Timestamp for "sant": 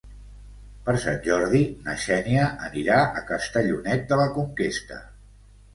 1.03-1.19